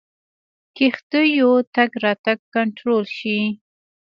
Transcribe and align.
کښتیو 0.77 1.51
تګ 1.75 1.91
راتګ 2.03 2.39
کنټرول 2.55 3.03
شي. 3.17 3.39